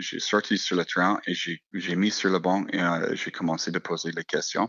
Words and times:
j'ai 0.00 0.20
sorti 0.20 0.58
sur 0.58 0.76
le 0.76 0.84
terrain 0.84 1.20
et 1.26 1.34
j'ai 1.34 1.96
mis 1.96 2.10
sur 2.10 2.30
le 2.30 2.38
banc 2.38 2.64
et 2.72 2.80
euh, 2.80 3.14
j'ai 3.14 3.30
commencé 3.30 3.70
à 3.74 3.80
poser 3.80 4.10
les 4.12 4.24
questions. 4.24 4.68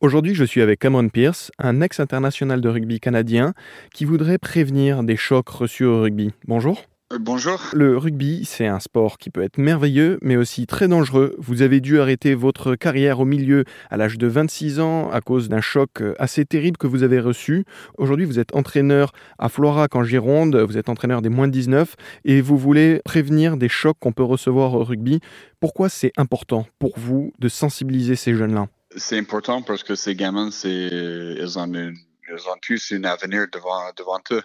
Aujourd'hui, 0.00 0.34
je 0.34 0.44
suis 0.44 0.60
avec 0.60 0.80
Cameron 0.80 1.08
Pierce, 1.08 1.50
un 1.58 1.80
ex-international 1.80 2.60
de 2.60 2.68
rugby 2.68 3.00
canadien 3.00 3.54
qui 3.94 4.04
voudrait 4.04 4.38
prévenir 4.38 5.02
des 5.02 5.16
chocs 5.16 5.48
reçus 5.48 5.84
au 5.84 6.02
rugby. 6.02 6.32
Bonjour. 6.46 6.84
Euh, 7.12 7.18
bonjour. 7.20 7.60
Le 7.72 7.96
rugby, 7.96 8.44
c'est 8.44 8.66
un 8.66 8.80
sport 8.80 9.18
qui 9.18 9.30
peut 9.30 9.42
être 9.42 9.58
merveilleux, 9.58 10.18
mais 10.22 10.36
aussi 10.36 10.66
très 10.66 10.88
dangereux. 10.88 11.36
Vous 11.38 11.62
avez 11.62 11.80
dû 11.80 12.00
arrêter 12.00 12.34
votre 12.34 12.74
carrière 12.74 13.20
au 13.20 13.24
milieu 13.24 13.64
à 13.90 13.96
l'âge 13.96 14.18
de 14.18 14.26
26 14.26 14.80
ans 14.80 15.08
à 15.10 15.20
cause 15.20 15.48
d'un 15.48 15.60
choc 15.60 16.02
assez 16.18 16.44
terrible 16.44 16.76
que 16.78 16.88
vous 16.88 17.04
avez 17.04 17.20
reçu. 17.20 17.64
Aujourd'hui, 17.96 18.26
vous 18.26 18.40
êtes 18.40 18.56
entraîneur 18.56 19.12
à 19.38 19.48
Florac 19.48 19.94
en 19.94 20.02
Gironde, 20.02 20.56
vous 20.56 20.78
êtes 20.78 20.88
entraîneur 20.88 21.22
des 21.22 21.28
moins 21.28 21.46
de 21.46 21.52
19 21.52 21.94
et 22.24 22.40
vous 22.40 22.58
voulez 22.58 23.00
prévenir 23.04 23.56
des 23.56 23.68
chocs 23.68 23.98
qu'on 24.00 24.12
peut 24.12 24.24
recevoir 24.24 24.74
au 24.74 24.82
rugby. 24.82 25.20
Pourquoi 25.60 25.88
c'est 25.88 26.12
important 26.16 26.66
pour 26.80 26.98
vous 26.98 27.32
de 27.38 27.48
sensibiliser 27.48 28.16
ces 28.16 28.34
jeunes-là? 28.34 28.66
C'est 28.96 29.18
important 29.18 29.62
parce 29.62 29.84
que 29.84 29.94
ces 29.94 30.16
gamins, 30.16 30.50
ils 30.64 31.56
ont, 31.56 31.72
ils 31.72 32.48
ont 32.48 32.58
tous 32.62 32.92
un 32.92 33.04
avenir 33.04 33.46
devant, 33.52 33.92
devant 33.96 34.18
eux. 34.32 34.42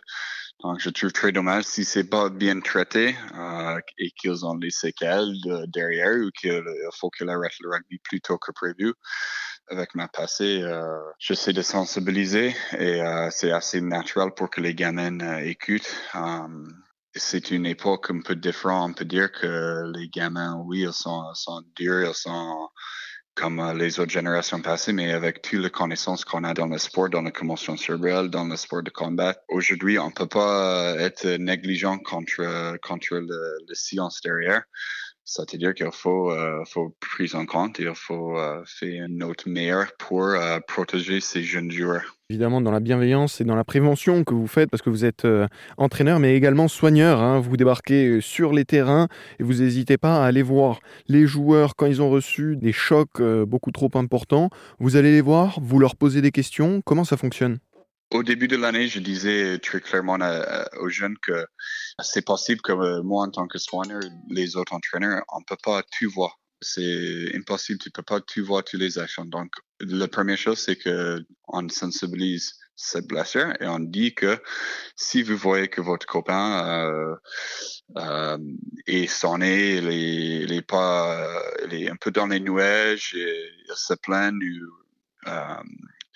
Donc, 0.64 0.80
je 0.80 0.90
trouve 0.92 1.12
très 1.12 1.32
dommage 1.32 1.64
si 1.64 1.84
c'est 1.84 2.04
pas 2.04 2.30
bien 2.30 2.60
traité 2.60 3.16
euh, 3.36 3.80
et 3.98 4.12
qu'ils 4.12 4.46
ont 4.46 4.56
des 4.56 4.70
séquelles 4.70 5.34
derrière 5.68 6.18
ou 6.18 6.30
qu'il 6.40 6.64
faut 7.00 7.10
qu'ils 7.10 7.30
arrêtent 7.30 7.60
le 7.62 7.70
rugby 7.72 7.98
plus 8.04 8.22
tôt 8.22 8.38
que 8.38 8.52
prévu. 8.52 8.94
Avec 9.70 9.96
ma 9.96 10.08
passé, 10.08 10.62
euh, 10.62 11.00
j'essaie 11.18 11.54
de 11.54 11.62
sensibiliser 11.62 12.56
et 12.78 13.02
euh, 13.02 13.30
c'est 13.32 13.52
assez 13.52 13.80
naturel 13.80 14.32
pour 14.36 14.50
que 14.50 14.60
les 14.62 14.76
gamins 14.76 15.20
euh, 15.22 15.38
écoutent. 15.40 15.96
Um, 16.14 16.68
c'est 17.16 17.52
une 17.52 17.66
époque 17.66 18.12
un 18.12 18.22
peu 18.22 18.36
différente. 18.36 18.92
On 18.92 18.94
peut 18.94 19.06
dire 19.06 19.32
que 19.32 19.92
les 19.96 20.10
gamins, 20.10 20.62
oui, 20.66 20.82
ils 20.82 20.94
sont, 20.94 21.24
sont 21.34 21.64
durs, 21.76 22.08
ils 22.08 22.14
sont 22.14 22.70
comme 23.42 23.60
euh, 23.60 23.74
les 23.74 24.00
autres 24.00 24.12
générations 24.12 24.62
passées, 24.62 24.94
mais 24.94 25.12
avec 25.12 25.42
toutes 25.42 25.64
les 25.64 25.70
connaissances 25.72 26.24
qu'on 26.24 26.44
a 26.44 26.54
dans 26.54 26.68
le 26.68 26.78
sport, 26.78 27.10
dans 27.10 27.24
la 27.24 27.32
commotion 27.32 27.76
cérébrale, 27.76 28.30
dans 28.30 28.46
le 28.46 28.56
sport 28.56 28.84
de 28.84 28.92
combat. 28.92 29.36
Aujourd'hui, 29.50 29.98
on 29.98 30.12
peut 30.12 30.28
pas 30.28 30.94
euh, 30.94 31.00
être 31.00 31.28
négligent 31.38 31.98
contre, 31.98 32.78
contre 32.84 33.16
le, 33.16 33.58
le 33.68 33.74
science 33.74 34.22
derrière. 34.22 34.62
C'est-à-dire 35.34 35.74
qu'il 35.74 35.88
faut, 35.94 36.30
euh, 36.30 36.62
faut 36.66 36.94
prise 37.00 37.36
en 37.36 37.46
compte 37.46 37.80
et 37.80 37.84
il 37.84 37.96
faut 37.96 38.38
euh, 38.38 38.62
faire 38.66 39.06
une 39.06 39.20
note 39.20 39.46
meilleure 39.46 39.94
pour 39.98 40.26
euh, 40.26 40.60
protéger 40.68 41.22
ces 41.22 41.42
jeunes 41.42 41.72
joueurs. 41.72 42.18
Évidemment, 42.30 42.60
dans 42.60 42.72
la 42.72 42.82
bienveillance 42.82 43.40
et 43.40 43.46
dans 43.46 43.56
la 43.56 43.64
prévention 43.64 44.26
que 44.26 44.34
vous 44.34 44.48
faites, 44.48 44.70
parce 44.70 44.82
que 44.82 44.90
vous 44.90 45.06
êtes 45.06 45.24
euh, 45.24 45.48
entraîneur, 45.78 46.20
mais 46.20 46.36
également 46.36 46.68
soigneur. 46.68 47.22
Hein. 47.22 47.40
Vous 47.40 47.56
débarquez 47.56 48.20
sur 48.20 48.52
les 48.52 48.66
terrains 48.66 49.08
et 49.40 49.44
vous 49.44 49.62
n'hésitez 49.62 49.98
pas 49.98 50.22
à 50.22 50.26
aller 50.26 50.42
voir 50.42 50.82
les 51.08 51.26
joueurs 51.26 51.78
quand 51.78 51.86
ils 51.86 52.02
ont 52.02 52.10
reçu 52.10 52.58
des 52.58 52.74
chocs 52.74 53.22
euh, 53.22 53.46
beaucoup 53.46 53.72
trop 53.72 53.90
importants. 53.96 54.50
Vous 54.80 54.98
allez 54.98 55.14
les 55.14 55.22
voir, 55.22 55.60
vous 55.62 55.80
leur 55.80 55.96
posez 55.96 56.22
des 56.22 56.32
questions. 56.32 56.82
Comment 56.84 57.06
ça 57.06 57.16
fonctionne? 57.16 57.60
Au 58.12 58.24
début 58.24 58.50
de 58.50 58.58
l'année, 58.58 58.90
je 58.90 59.00
disais 59.00 59.58
très 59.60 59.80
clairement 59.80 60.18
aux 60.80 60.90
jeunes 60.90 61.18
que 61.22 61.46
c'est 62.02 62.26
possible 62.26 62.62
que 62.62 62.74
euh, 62.74 63.02
moi, 63.04 63.26
en 63.26 63.32
tant 63.32 63.48
que 63.48 63.58
soigneur, 63.58 64.02
les 64.30 64.58
autres 64.58 64.74
entraîneurs, 64.74 65.24
on 65.32 65.42
peut 65.44 65.58
pas 65.64 65.82
tout 65.84 66.10
voir. 66.10 66.38
C'est 66.62 67.34
impossible, 67.36 67.80
tu 67.80 67.90
peux 67.90 68.04
pas 68.04 68.20
tout 68.20 68.46
voir 68.46 68.64
toutes 68.66 68.82
les 68.82 69.00
actions. 69.00 69.26
Donc, 69.26 69.54
la 69.80 70.10
première 70.10 70.38
chose, 70.38 70.60
c'est 70.60 70.76
que 70.76 71.24
on 71.48 71.68
sensibilise 71.70 72.54
cette 72.76 73.08
blessure 73.08 73.54
et 73.62 73.68
on 73.68 73.80
dit 73.80 74.14
que 74.14 74.42
si 74.96 75.24
vous 75.24 75.38
voyez 75.38 75.70
que 75.70 75.82
votre 75.82 76.06
copain 76.06 76.86
euh, 76.86 77.16
euh, 77.98 78.38
est 78.88 79.08
sonné, 79.08 79.78
il 79.78 80.52
est, 80.52 80.68
pas, 80.68 81.42
il 81.66 81.74
est 81.76 81.90
un 81.90 81.96
peu 81.96 82.12
dans 82.12 82.28
les 82.28 82.40
nuages, 82.40 83.14
et 83.16 83.50
il 83.70 83.76
se 83.76 83.94
plaint 83.94 84.34
ou 84.34 85.30
euh, 85.30 85.56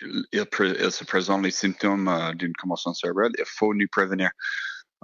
il, 0.02 0.92
se 0.92 1.04
présente 1.04 1.44
les 1.44 1.52
symptômes 1.52 2.08
euh, 2.08 2.34
d'une 2.34 2.54
commotion 2.54 2.94
cérébrale, 2.94 3.32
il 3.38 3.46
faut 3.46 3.74
nous 3.74 3.88
prévenir. 3.92 4.30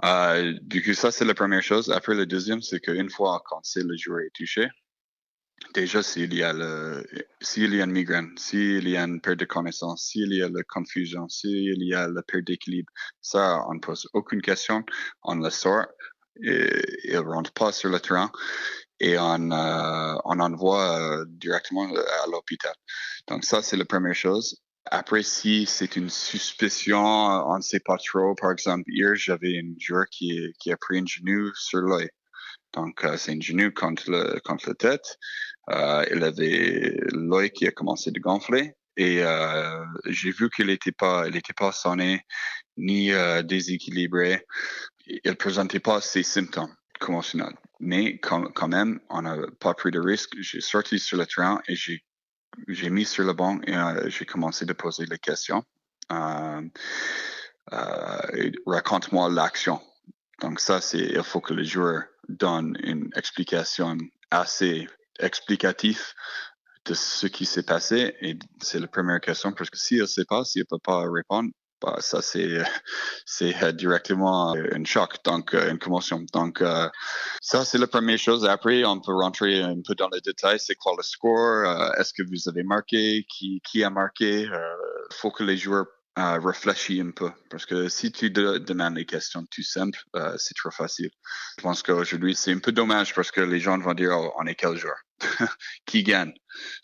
Euh, 0.04 0.54
du 0.62 0.82
coup, 0.82 0.94
ça, 0.94 1.10
c'est 1.10 1.24
la 1.24 1.34
première 1.34 1.62
chose. 1.62 1.90
Après, 1.90 2.14
le 2.14 2.26
deuxième, 2.26 2.62
c'est 2.62 2.80
qu'une 2.80 3.10
fois 3.10 3.42
qu'on 3.46 3.62
sait 3.62 3.82
le 3.82 3.96
joueur 3.96 4.20
est 4.20 4.34
touché, 4.34 4.68
déjà, 5.74 6.02
s'il 6.02 6.34
y 6.34 6.42
a 6.42 6.54
s'il 7.40 7.74
y 7.74 7.80
a 7.80 7.84
une 7.84 7.92
migraine, 7.92 8.30
s'il 8.36 8.88
y 8.88 8.96
a 8.96 9.04
une 9.04 9.20
perte 9.20 9.38
de 9.38 9.44
connaissance, 9.44 10.08
s'il 10.08 10.32
y 10.32 10.42
a 10.42 10.48
la 10.48 10.62
confusion, 10.64 11.28
s'il 11.28 11.82
y 11.82 11.94
a 11.94 12.08
la 12.08 12.22
perte 12.22 12.44
d'équilibre, 12.44 12.92
ça, 13.20 13.64
on 13.68 13.74
ne 13.74 13.80
pose 13.80 14.08
aucune 14.12 14.42
question, 14.42 14.84
on 15.22 15.36
le 15.36 15.50
sort, 15.50 15.86
et, 16.42 16.68
il 17.04 17.18
rentre 17.18 17.52
pas 17.52 17.72
sur 17.72 17.90
le 17.90 18.00
terrain 18.00 18.30
et 19.00 19.18
on, 19.18 19.50
euh, 19.50 20.14
on 20.24 20.38
envoie 20.40 20.98
euh, 20.98 21.24
directement 21.28 21.84
à 21.84 22.30
l'hôpital. 22.30 22.74
Donc 23.28 23.44
ça, 23.44 23.62
c'est 23.62 23.76
la 23.76 23.84
première 23.84 24.14
chose. 24.14 24.62
Après, 24.86 25.22
si 25.22 25.66
c'est 25.66 25.96
une 25.96 26.10
suspicion, 26.10 27.04
on 27.04 27.56
ne 27.56 27.62
sait 27.62 27.80
pas 27.80 27.96
trop. 27.98 28.34
Par 28.34 28.50
exemple, 28.50 28.84
hier, 28.88 29.14
j'avais 29.14 29.52
une 29.52 29.76
joueur 29.78 30.06
qui, 30.10 30.52
qui 30.58 30.72
a 30.72 30.76
pris 30.76 30.98
un 30.98 31.06
genou 31.06 31.52
sur 31.54 31.80
l'œil. 31.80 32.10
Donc, 32.74 33.04
euh, 33.04 33.16
c'est 33.16 33.32
un 33.32 33.40
genou 33.40 33.70
contre, 33.70 34.10
le, 34.10 34.40
contre 34.44 34.68
la 34.68 34.74
tête. 34.74 35.18
Euh, 35.70 36.04
il 36.10 36.24
avait 36.24 36.96
l'œil 37.12 37.50
qui 37.50 37.66
a 37.66 37.70
commencé 37.70 38.10
de 38.10 38.18
gonfler. 38.18 38.74
Et 38.96 39.22
euh, 39.22 39.84
j'ai 40.06 40.32
vu 40.32 40.50
qu'il 40.50 40.66
n'était 40.66 40.92
pas, 40.92 41.26
il 41.28 41.36
était 41.36 41.54
pas 41.54 41.72
sonné 41.72 42.22
ni 42.76 43.12
euh, 43.12 43.42
déséquilibré. 43.42 44.44
Il 45.06 45.36
présentait 45.36 45.80
pas 45.80 46.00
ces 46.00 46.22
symptômes 46.22 46.74
conventionnels. 47.00 47.56
Mais 47.80 48.18
quand, 48.18 48.44
quand 48.52 48.68
même, 48.68 49.00
on 49.10 49.22
n'a 49.22 49.36
pas 49.60 49.74
pris 49.74 49.90
de 49.90 50.00
risque. 50.00 50.32
J'ai 50.40 50.60
sorti 50.60 50.98
sur 50.98 51.18
le 51.18 51.26
terrain 51.26 51.60
et 51.68 51.74
j'ai 51.74 52.04
j'ai 52.68 52.90
mis 52.90 53.04
sur 53.04 53.24
le 53.24 53.32
banc 53.32 53.60
et 53.66 53.76
euh, 53.76 54.08
j'ai 54.08 54.24
commencé 54.24 54.68
à 54.68 54.74
poser 54.74 55.06
les 55.06 55.18
questions. 55.18 55.64
Euh, 56.10 56.62
euh, 57.72 58.50
Raconte-moi 58.66 59.30
l'action. 59.30 59.80
Donc 60.40 60.60
ça, 60.60 60.80
c'est 60.80 60.98
il 60.98 61.22
faut 61.22 61.40
que 61.40 61.54
le 61.54 61.64
joueur 61.64 62.02
donne 62.28 62.76
une 62.82 63.10
explication 63.16 63.96
assez 64.30 64.86
explicative 65.18 66.02
de 66.84 66.94
ce 66.94 67.26
qui 67.26 67.46
s'est 67.46 67.62
passé. 67.62 68.16
Et 68.20 68.38
c'est 68.60 68.80
la 68.80 68.88
première 68.88 69.20
question 69.20 69.52
parce 69.52 69.70
que 69.70 69.78
s'il 69.78 70.00
ne 70.00 70.06
sait 70.06 70.24
pas, 70.24 70.44
s'il 70.44 70.62
ne 70.62 70.66
peut 70.66 70.82
pas 70.82 71.04
répondre, 71.08 71.50
bah, 71.82 71.96
ça 72.00 72.22
c'est 72.22 72.62
c'est 73.26 73.62
euh, 73.62 73.72
directement 73.72 74.52
un 74.54 74.84
choc, 74.84 75.16
donc 75.24 75.54
euh, 75.54 75.70
une 75.70 75.78
commotion. 75.78 76.24
Donc 76.32 76.60
euh, 76.62 76.88
ça 77.40 77.64
c'est 77.64 77.78
la 77.78 77.86
première 77.86 78.18
chose. 78.18 78.44
Après, 78.46 78.84
on 78.84 79.00
peut 79.00 79.12
rentrer 79.14 79.60
un 79.62 79.80
peu 79.86 79.94
dans 79.94 80.08
les 80.12 80.20
détails. 80.20 80.58
C'est 80.60 80.74
quoi 80.76 80.94
le 80.96 81.02
score? 81.02 81.66
Euh, 81.66 81.92
Est-ce 81.98 82.12
que 82.12 82.22
vous 82.22 82.48
avez 82.48 82.62
marqué? 82.62 83.24
Qui 83.28 83.60
qui 83.64 83.82
a 83.84 83.90
marqué? 83.90 84.42
Il 84.42 85.14
faut 85.16 85.30
que 85.30 85.44
les 85.44 85.56
joueurs 85.56 85.86
euh, 86.18 86.38
réfléchissent 86.38 87.00
un 87.02 87.10
peu 87.10 87.30
parce 87.50 87.64
que 87.66 87.88
si 87.88 88.12
tu 88.12 88.30
de- 88.30 88.58
demandes 88.58 88.94
des 88.94 89.06
questions 89.06 89.44
tout 89.50 89.62
simples, 89.62 89.98
euh, 90.16 90.34
c'est 90.38 90.54
trop 90.54 90.70
facile. 90.70 91.10
Je 91.58 91.62
pense 91.62 91.82
qu'aujourd'hui 91.82 92.34
c'est 92.34 92.52
un 92.52 92.58
peu 92.58 92.72
dommage 92.72 93.14
parce 93.14 93.30
que 93.30 93.40
les 93.40 93.58
gens 93.60 93.78
vont 93.78 93.94
dire 93.94 94.10
oh, 94.12 94.32
on 94.38 94.46
est 94.46 94.54
quel 94.54 94.76
joueur? 94.76 94.96
qui 95.86 96.02
gagne 96.02 96.32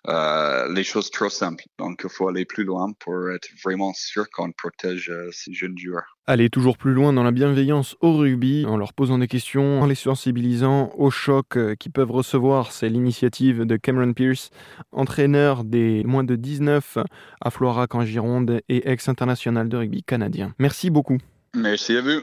euh, 0.09 0.73
les 0.73 0.85
choses 0.85 1.11
trop 1.11 1.29
simples. 1.29 1.65
Donc, 1.79 2.01
il 2.05 2.11
faut 2.11 2.29
aller 2.29 2.45
plus 2.45 2.65
loin 2.65 2.93
pour 2.99 3.31
être 3.31 3.49
vraiment 3.63 3.93
sûr 3.95 4.29
qu'on 4.31 4.53
protège 4.53 5.11
euh, 5.11 5.29
ces 5.33 5.53
jeunes 5.53 5.77
joueurs. 5.77 6.19
Aller 6.27 6.51
toujours 6.51 6.79
plus 6.79 6.93
loin 6.93 7.13
dans 7.13 7.23
la 7.23 7.31
bienveillance 7.31 7.97
au 8.01 8.17
rugby, 8.17 8.65
en 8.67 8.77
leur 8.77 8.93
posant 8.93 9.19
des 9.19 9.29
questions, 9.29 9.81
en 9.81 9.87
les 9.87 9.95
sensibilisant 9.95 10.91
aux 10.97 11.11
chocs 11.11 11.57
euh, 11.57 11.75
qu'ils 11.75 11.93
peuvent 11.93 12.11
recevoir. 12.11 12.73
C'est 12.73 12.89
l'initiative 12.89 13.65
de 13.65 13.77
Cameron 13.77 14.13
Pierce, 14.13 14.51
entraîneur 14.93 15.65
des 15.65 16.03
moins 16.05 16.25
de 16.25 16.37
19 16.37 16.99
à 17.41 17.51
Florac 17.51 17.95
en 17.95 18.05
Gironde 18.05 18.61
et 18.69 18.91
ex-international 18.91 19.69
de 19.69 19.77
rugby 19.77 20.03
canadien. 20.03 20.55
Merci 20.59 20.91
beaucoup. 20.91 21.19
Merci 21.55 21.97
à 21.97 22.03
vous. 22.03 22.23